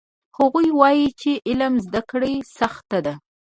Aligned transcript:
هغوی 0.37 0.67
وایي 0.79 1.07
چې 1.21 1.31
علم 1.49 1.73
زده 1.85 2.01
کړه 2.09 2.29
سخته 2.59 2.99
ده 3.05 3.13